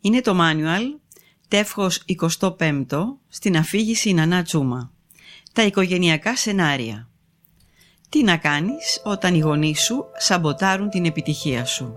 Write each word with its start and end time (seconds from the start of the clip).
Είναι 0.00 0.20
το 0.20 0.34
μάνιουαλ 0.34 0.82
τεύχος 1.48 2.02
25 2.38 2.84
στην 3.28 3.56
αφήγηση 3.56 4.12
Νανά 4.12 4.42
Τσούμα. 4.42 4.92
Τα 5.52 5.62
οικογενειακά 5.62 6.36
σενάρια. 6.36 7.08
Τι 8.08 8.22
να 8.22 8.36
κάνεις 8.36 9.00
όταν 9.04 9.34
οι 9.34 9.38
γονείς 9.38 9.82
σου 9.82 10.04
σαμποτάρουν 10.16 10.88
την 10.88 11.04
επιτυχία 11.04 11.64
σου. 11.64 11.92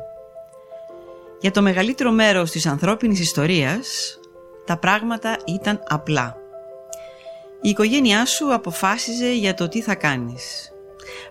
Για 1.42 1.52
το 1.52 1.62
μεγαλύτερο 1.62 2.12
μέρος 2.12 2.52
της 2.52 2.66
ανθρώπινης 2.66 3.20
ιστορίας 3.20 4.20
τα 4.66 4.78
πράγματα 4.78 5.38
ήταν 5.46 5.84
απλά. 5.88 6.38
Η 7.62 7.70
οικογένειά 7.70 8.26
σου 8.26 8.54
αποφάσιζε 8.54 9.34
για 9.34 9.54
το 9.54 9.68
τι 9.68 9.82
θα 9.82 9.96
κάνεις. 9.96 10.72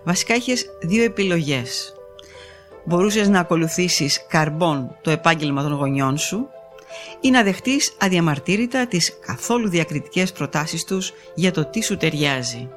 Βασικά 0.03 0.35
είχες 0.35 0.65
δύο 0.81 1.03
επιλογές. 1.03 1.93
Μπορούσες 2.85 3.27
να 3.27 3.39
ακολουθήσεις 3.39 4.25
καρμπών 4.27 4.97
το 5.01 5.11
επάγγελμα 5.11 5.63
των 5.63 5.73
γονιών 5.73 6.17
σου 6.17 6.47
ή 7.21 7.29
να 7.29 7.43
δεχτείς 7.43 7.93
αδιαμαρτύρητα 7.99 8.87
τις 8.87 9.19
καθόλου 9.25 9.69
διακριτικές 9.69 10.31
προτάσεις 10.31 10.83
τους 10.83 11.13
για 11.35 11.51
το 11.51 11.65
τι 11.65 11.83
σου 11.83 11.97
ταιριάζει. 11.97 12.69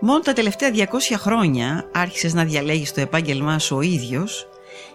Μόνο 0.00 0.20
τα 0.20 0.32
τελευταία 0.32 0.70
200 0.74 0.86
χρόνια 1.16 1.88
άρχισες 1.92 2.34
να 2.34 2.44
διαλέγεις 2.44 2.92
το 2.92 3.00
επάγγελμά 3.00 3.58
σου 3.58 3.76
ο 3.76 3.80
ίδιος 3.80 4.48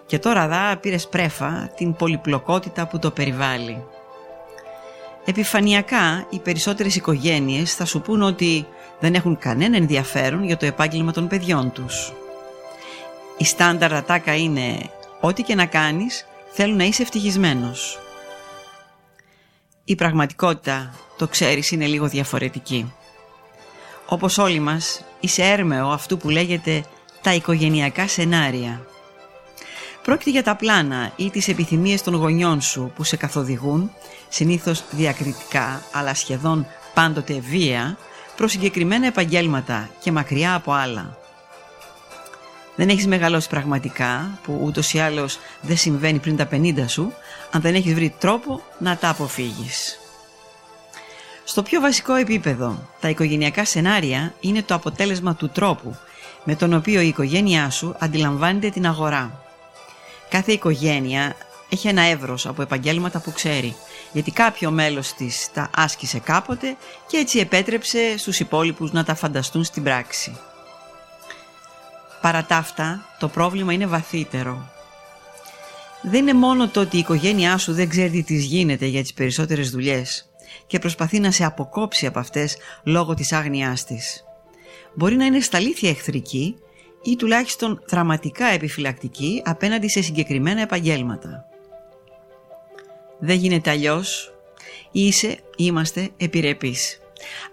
και 0.06 0.18
τώρα 0.18 0.48
δά 0.48 0.76
πήρες 0.80 1.08
πρέφα 1.08 1.72
την 1.76 1.94
πολυπλοκότητα 1.94 2.86
που 2.86 2.98
το 2.98 3.10
περιβάλλει. 3.10 3.84
Επιφανειακά 5.24 6.26
οι 6.30 6.38
περισσότερες 6.38 6.96
οικογένειες 6.96 7.74
θα 7.74 7.84
σου 7.84 8.00
πούν 8.00 8.22
ότι 8.22 8.66
δεν 9.00 9.14
έχουν 9.14 9.38
κανένα 9.38 9.76
ενδιαφέρον 9.76 10.44
για 10.44 10.56
το 10.56 10.66
επάγγελμα 10.66 11.12
των 11.12 11.28
παιδιών 11.28 11.72
τους. 11.72 12.12
Η 13.36 13.44
στάνταρ 13.44 13.94
ατάκα 13.94 14.34
είναι 14.36 14.78
«Ό,τι 15.20 15.42
και 15.42 15.54
να 15.54 15.66
κάνεις 15.66 16.26
θέλουν 16.52 16.76
να 16.76 16.84
είσαι 16.84 17.02
ευτυχισμένος». 17.02 17.98
Η 19.84 19.94
πραγματικότητα, 19.94 20.94
το 21.16 21.28
ξέρεις, 21.28 21.70
είναι 21.70 21.86
λίγο 21.86 22.06
διαφορετική. 22.06 22.92
Όπως 24.06 24.38
όλοι 24.38 24.58
μας, 24.58 25.04
είσαι 25.20 25.42
έρμεο 25.42 25.88
αυτού 25.90 26.16
που 26.16 26.28
λέγεται 26.28 26.84
τα 27.22 27.34
οικογενειακά 27.34 28.08
σενάρια. 28.08 28.86
Πρόκειται 30.02 30.30
για 30.30 30.42
τα 30.42 30.56
πλάνα 30.56 31.12
ή 31.16 31.30
τις 31.30 31.48
επιθυμίες 31.48 32.02
των 32.02 32.14
γονιών 32.14 32.60
σου 32.60 32.92
που 32.94 33.04
σε 33.04 33.16
καθοδηγούν, 33.16 33.90
συνήθως 34.28 34.84
διακριτικά 34.90 35.82
αλλά 35.92 36.14
σχεδόν 36.14 36.66
πάντοτε 36.94 37.40
βία, 37.40 37.98
προς 38.36 38.50
συγκεκριμένα 38.50 39.06
επαγγέλματα 39.06 39.90
και 40.00 40.12
μακριά 40.12 40.54
από 40.54 40.72
άλλα. 40.72 41.18
Δεν 42.76 42.88
έχεις 42.88 43.06
μεγαλώσει 43.06 43.48
πραγματικά, 43.48 44.38
που 44.42 44.60
ούτως 44.62 44.92
ή 44.92 44.98
άλλως 44.98 45.38
δεν 45.60 45.76
συμβαίνει 45.76 46.18
πριν 46.18 46.36
τα 46.36 46.48
50 46.50 46.84
σου, 46.86 47.12
αν 47.50 47.60
δεν 47.60 47.74
έχεις 47.74 47.94
βρει 47.94 48.14
τρόπο 48.18 48.62
να 48.78 48.96
τα 48.96 49.08
αποφύγεις. 49.08 49.98
Στο 51.44 51.62
πιο 51.62 51.80
βασικό 51.80 52.14
επίπεδο, 52.14 52.88
τα 53.00 53.08
οικογενειακά 53.08 53.64
σενάρια 53.64 54.34
είναι 54.40 54.62
το 54.62 54.74
αποτέλεσμα 54.74 55.34
του 55.34 55.48
τρόπου 55.48 55.96
με 56.44 56.54
τον 56.54 56.72
οποίο 56.72 57.00
η 57.00 57.06
οικογένειά 57.06 57.70
σου 57.70 57.94
αντιλαμβάνεται 57.98 58.70
την 58.70 58.86
αγορά. 58.86 59.42
Κάθε 60.28 60.52
οικογένεια 60.52 61.36
έχει 61.68 61.88
ένα 61.88 62.02
εύρος 62.02 62.46
από 62.46 62.62
επαγγέλματα 62.62 63.20
που 63.20 63.32
ξέρει, 63.32 63.76
γιατί 64.12 64.30
κάποιο 64.30 64.70
μέλος 64.70 65.12
της 65.12 65.48
τα 65.52 65.70
άσκησε 65.76 66.18
κάποτε 66.18 66.76
και 67.06 67.16
έτσι 67.16 67.38
επέτρεψε 67.38 68.18
στους 68.18 68.40
υπόλοιπους 68.40 68.92
να 68.92 69.04
τα 69.04 69.14
φανταστούν 69.14 69.64
στην 69.64 69.82
πράξη. 69.82 70.36
Παρά 72.26 72.44
τα 72.44 72.56
αυτά, 72.56 73.06
το 73.18 73.28
πρόβλημα 73.28 73.72
είναι 73.72 73.86
βαθύτερο. 73.86 74.70
Δεν 76.02 76.20
είναι 76.20 76.34
μόνο 76.34 76.68
το 76.68 76.80
ότι 76.80 76.96
η 76.96 76.98
οικογένειά 76.98 77.58
σου 77.58 77.72
δεν 77.72 77.88
ξέρει 77.88 78.10
τι 78.10 78.22
της 78.22 78.44
γίνεται 78.44 78.86
για 78.86 79.02
τις 79.02 79.12
περισσότερες 79.12 79.70
δουλειές 79.70 80.30
και 80.66 80.78
προσπαθεί 80.78 81.20
να 81.20 81.30
σε 81.30 81.44
αποκόψει 81.44 82.06
από 82.06 82.18
αυτές 82.18 82.56
λόγω 82.84 83.14
της 83.14 83.32
άγνοιάς 83.32 83.84
της. 83.84 84.24
Μπορεί 84.94 85.16
να 85.16 85.24
είναι 85.24 85.40
στα 85.40 85.56
αλήθεια 85.56 85.90
εχθρική 85.90 86.56
ή 87.02 87.16
τουλάχιστον 87.16 87.82
δραματικά 87.88 88.46
επιφυλακτική 88.46 89.42
απέναντι 89.44 89.88
σε 89.88 90.02
συγκεκριμένα 90.02 90.60
επαγγέλματα. 90.60 91.44
Δεν 93.18 93.36
γίνεται 93.36 93.70
αλλιώς. 93.70 94.34
Είσαι, 94.92 95.38
είμαστε 95.56 96.10
επιρρεπείς. 96.16 97.00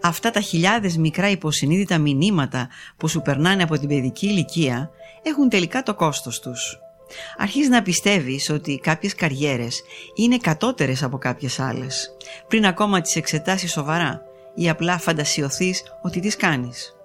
Αυτά 0.02 0.32
τα 0.32 0.40
χιλιάδες 0.40 0.98
μικρά 0.98 1.30
υποσυνείδητα 1.30 1.98
μηνύματα 1.98 2.70
που 2.98 3.08
σου 3.08 3.22
περνάνε 3.22 3.64
από 3.64 3.78
την 3.78 3.88
παιδική 3.88 4.28
ηλικία 4.28 4.90
έχουν 5.22 5.50
τελικά 5.50 5.84
το 5.84 5.94
κόστος 5.94 6.40
τους. 6.40 6.78
Αρχίζεις 7.38 7.70
να 7.70 7.82
πιστεύεις 7.82 8.50
ότι 8.50 8.80
κάποιες 8.84 9.16
καριέρες 9.16 9.82
είναι 10.16 10.38
κατώτερες 10.38 11.04
από 11.04 11.18
κάποιες 11.18 11.60
άλλες, 11.60 12.16
πριν 12.48 12.66
ακόμα 12.66 13.02
τις 13.02 13.16
εξετάσεις 13.16 13.72
σοβαρά 13.72 14.22
ή 14.56 14.70
απλά 14.70 14.98
φαντασιωθείς 14.98 15.84
ότι 16.02 16.20
τις 16.20 16.36
κάνεις. 16.36 16.96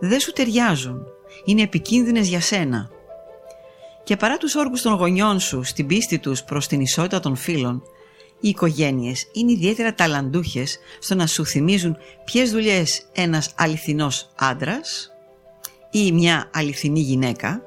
Δεν 0.00 0.20
σου 0.20 0.32
ταιριάζουν, 0.32 1.02
είναι 1.44 1.62
επικίνδυνες 1.62 2.28
για 2.28 2.40
σένα. 2.40 2.90
Και 4.04 4.16
παρά 4.16 4.36
τους 4.36 4.54
όρκους 4.54 4.82
των 4.82 4.92
γονιών 4.92 5.40
σου 5.40 5.62
στην 5.62 5.86
πίστη 5.86 6.18
τους 6.18 6.42
προς 6.42 6.66
την 6.66 6.80
ισότητα 6.80 7.20
των 7.20 7.36
φίλων, 7.36 7.82
οι 8.40 8.48
οικογένειες 8.48 9.26
είναι 9.32 9.52
ιδιαίτερα 9.52 9.94
ταλαντούχες 9.94 10.78
στο 10.98 11.14
να 11.14 11.26
σου 11.26 11.46
θυμίζουν 11.46 11.96
ποιες 12.24 12.50
δουλειές 12.50 13.02
ένας 13.12 13.52
αληθινός 13.56 14.28
άντρας 14.34 15.10
ή 15.90 16.12
μια 16.12 16.50
αληθινή 16.54 17.00
γυναίκα, 17.00 17.62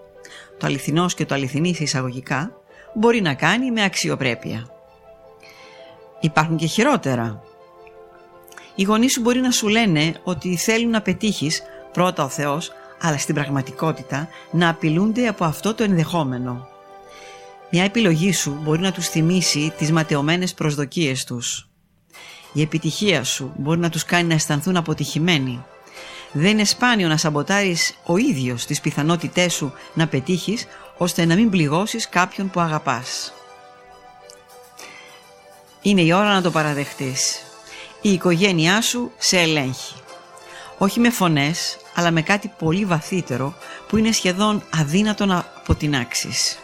το 0.58 0.66
αληθινός 0.66 1.14
και 1.14 1.26
το 1.26 1.36
αληθινή 1.36 1.76
σε 1.76 1.84
εισαγωγικά, 1.84 2.52
μπορεί 2.94 3.22
να 3.22 3.34
κάνει 3.34 3.72
με 3.72 3.84
αξιοπρέπεια. 3.84 4.70
Υπάρχουν 6.20 6.58
και 6.58 6.66
χειρότερα. 6.66 7.44
Οι 8.76 8.84
γονείς 8.84 9.12
σου 9.12 9.22
μπορεί 9.22 9.40
να 9.40 9.52
σου 9.52 9.68
λένε 9.68 10.14
ότι 10.24 10.56
θέλουν 10.56 10.90
να 10.90 11.02
πετύχεις 11.02 11.62
πρώτα 11.94 12.24
ο 12.24 12.28
Θεός, 12.30 12.72
αλλά 13.02 13.18
στην 13.18 13.36
πραγματικότητα 13.36 14.28
να 14.52 14.70
απειλούνται 14.70 15.28
από 15.28 15.44
αυτό 15.44 15.74
το 15.74 15.84
ενδεχόμενο. 15.84 16.68
Μια 17.72 17.84
επιλογή 17.84 18.34
σου 18.34 18.60
μπορεί 18.62 18.82
να 18.82 18.92
τους 18.92 19.08
θυμίσει 19.08 19.74
τις 19.78 19.92
ματαιωμένες 19.92 20.54
προσδοκίες 20.54 21.24
τους. 21.24 21.68
Η 22.54 22.62
επιτυχία 22.62 23.24
σου 23.24 23.54
μπορεί 23.58 23.80
να 23.80 23.90
τους 23.90 24.06
κάνει 24.06 24.28
να 24.28 24.34
αισθανθούν 24.34 24.78
αποτυχημένοι. 24.78 25.64
Δεν 26.32 26.52
είναι 26.52 26.64
σπάνιο 26.64 27.08
να 27.08 27.18
σαμποτάρεις 27.18 27.94
ο 28.06 28.18
ίδιος 28.18 28.66
τις 28.66 28.82
πιθανότητές 28.82 29.54
σου 29.54 29.74
να 29.94 30.08
πετύχεις 30.08 30.66
ώστε 30.98 31.26
να 31.26 31.36
μην 31.36 31.50
πληγώσεις 31.50 32.10
κάποιον 32.10 32.50
που 32.50 32.60
αγαπάς. 32.60 33.34
Είναι 35.82 36.02
η 36.02 36.12
ώρα 36.14 36.34
να 36.34 36.42
το 36.42 36.52
παραδεχτείς. 36.52 37.44
Η 38.02 38.12
οικογένειά 38.12 38.82
σου 38.82 39.12
σε 39.18 39.40
ελέγχει. 39.40 39.96
Όχι 40.78 41.00
με 41.00 41.10
φωνές, 41.10 41.78
αλλά 41.96 42.12
με 42.12 42.22
κάτι 42.22 42.52
πολύ 42.60 42.86
βαθύτερο 42.86 43.54
που 43.88 43.98
είναι 43.98 44.12
σχεδόν 44.12 44.64
αδύνατο 44.70 45.26
να 45.26 45.38
αποτινάξεις 45.38 46.60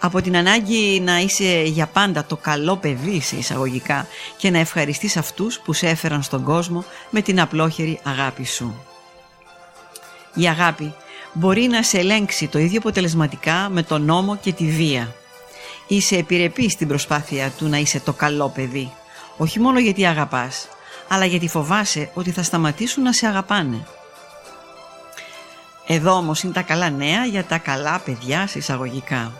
από 0.00 0.22
την 0.22 0.36
ανάγκη 0.36 1.00
να 1.00 1.18
είσαι 1.18 1.62
για 1.62 1.86
πάντα 1.86 2.24
το 2.24 2.36
καλό 2.36 2.76
παιδί 2.76 3.20
σε 3.20 3.36
εισαγωγικά 3.36 4.06
και 4.36 4.50
να 4.50 4.58
ευχαριστείς 4.58 5.16
αυτούς 5.16 5.60
που 5.60 5.72
σε 5.72 5.88
έφεραν 5.88 6.22
στον 6.22 6.44
κόσμο 6.44 6.84
με 7.10 7.22
την 7.22 7.40
απλόχερη 7.40 8.00
αγάπη 8.02 8.44
σου. 8.44 8.84
Η 10.34 10.48
αγάπη 10.48 10.94
μπορεί 11.32 11.66
να 11.66 11.82
σε 11.82 11.98
ελέγξει 11.98 12.48
το 12.48 12.58
ίδιο 12.58 12.78
αποτελεσματικά 12.78 13.68
με 13.70 13.82
τον 13.82 14.02
νόμο 14.02 14.36
και 14.36 14.52
τη 14.52 14.64
βία. 14.64 15.14
Είσαι 15.86 16.16
επιρρεπής 16.16 16.72
στην 16.72 16.88
προσπάθεια 16.88 17.52
του 17.58 17.68
να 17.68 17.76
είσαι 17.76 18.00
το 18.00 18.12
καλό 18.12 18.48
παιδί, 18.48 18.92
όχι 19.36 19.60
μόνο 19.60 19.78
γιατί 19.78 20.06
αγαπάς, 20.06 20.68
αλλά 21.08 21.24
γιατί 21.24 21.48
φοβάσαι 21.48 22.10
ότι 22.14 22.30
θα 22.30 22.42
σταματήσουν 22.42 23.02
να 23.02 23.12
σε 23.12 23.26
αγαπάνε. 23.26 23.86
Εδώ 25.86 26.12
όμως 26.12 26.42
είναι 26.42 26.52
τα 26.52 26.62
καλά 26.62 26.90
νέα 26.90 27.24
για 27.24 27.44
τα 27.44 27.58
καλά 27.58 27.98
παιδιά 27.98 28.46
σε 28.46 28.58
εισαγωγικά. 28.58 29.32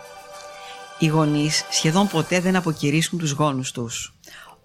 Οι 1.03 1.06
γονείς 1.06 1.65
σχεδόν 1.71 2.09
ποτέ 2.09 2.41
δεν 2.41 2.56
αποκηρύσουν 2.56 3.19
τους 3.19 3.31
γόνους 3.31 3.72
τους. 3.72 4.14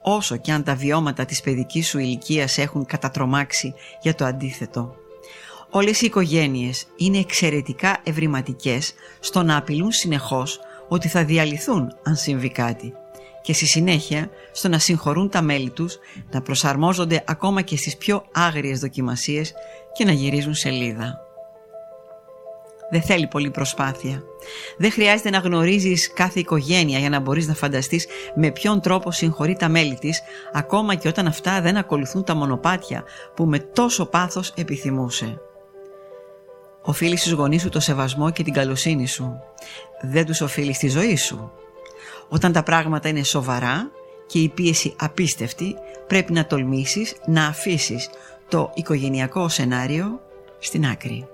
Όσο 0.02 0.38
και 0.38 0.52
αν 0.52 0.64
τα 0.64 0.76
βιώματα 0.76 1.26
της 1.26 1.42
παιδικής 1.42 1.88
σου 1.88 2.00
ηλικίας 2.00 2.58
έχουν 2.58 2.86
κατατρομάξει 2.86 3.74
για 4.02 4.16
το 4.16 4.26
αντίθετο. 4.26 4.96
Όλες 5.70 6.02
οι 6.02 6.06
οικογένειες 6.06 6.88
είναι 6.96 7.18
εξαιρετικά 7.18 7.98
ευρηματικές 8.04 8.94
στο 9.20 9.44
να 9.44 9.58
απειλούν 9.58 9.92
συνεχώς 9.92 10.60
ότι 10.88 11.08
θα 11.08 11.26
διαλυθούν 11.26 11.96
αν 12.04 12.16
συμβεί 12.16 12.50
κάτι 12.50 12.94
και 13.42 13.54
στη 13.54 13.66
συνέχεια 13.66 14.30
στο 14.52 14.70
να 14.70 14.80
συγχωρούν 14.80 15.30
τα 15.30 15.42
μέλη 15.42 15.70
τους, 15.70 15.98
να 16.32 16.42
προσαρμόζονται 16.42 17.24
ακόμα 17.28 17.62
και 17.62 17.78
στις 17.78 17.98
πιο 17.98 18.26
άγριες 18.32 18.80
δοκιμασίες 18.80 19.54
και 19.94 20.06
να 20.06 20.12
γυρίζουν 20.12 20.54
σελίδα. 20.54 21.25
Δεν 22.96 23.04
θέλει 23.04 23.28
πολύ 23.28 23.50
προσπάθεια. 23.50 24.24
Δεν 24.78 24.92
χρειάζεται 24.92 25.30
να 25.30 25.38
γνωρίζεις 25.38 26.14
κάθε 26.14 26.40
οικογένεια 26.40 27.00
για 27.00 27.10
να 27.10 27.20
μπορείς 27.20 27.48
να 27.48 27.54
φανταστείς 27.54 28.08
με 28.36 28.52
ποιον 28.52 28.82
τρόπο 28.82 29.12
συγχωρεί 29.12 29.56
τα 29.56 29.70
μέλη 29.70 29.96
της, 29.96 30.22
ακόμα 30.54 30.96
και 30.96 31.08
όταν 31.08 31.28
αυτά 31.28 31.62
δεν 31.62 31.78
ακολουθούν 31.78 32.24
τα 32.24 32.36
μονοπάτια 32.36 33.04
που 33.34 33.46
με 33.46 33.60
τόσο 33.60 34.06
πάθος 34.06 34.54
επιθυμούσε. 34.56 35.42
Οφείλεις 36.82 37.20
στους 37.20 37.32
γονείς 37.32 37.62
σου 37.62 37.70
το 37.70 37.80
σεβασμό 37.80 38.30
και 38.30 38.44
την 38.44 38.54
καλοσύνη 38.54 39.08
σου. 39.08 39.40
Δεν 40.02 40.26
τους 40.26 40.42
οφείλεις 40.42 40.78
τη 40.78 40.90
ζωή 40.90 41.16
σου. 41.16 41.52
Όταν 42.30 42.52
τα 42.52 42.64
πράγματα 42.64 43.10
είναι 43.10 43.24
σοβαρά 43.24 43.92
και 44.26 44.40
η 44.40 44.50
πίεση 44.50 44.96
απίστευτη, 45.00 45.76
πρέπει 46.08 46.34
να 46.34 46.46
τολμήσεις 46.46 47.16
να 47.26 47.46
αφήσεις 47.46 48.10
το 48.48 48.72
οικογενειακό 48.74 49.50
σενάριο 49.50 50.20
στην 50.60 50.86
άκρη. 50.86 51.28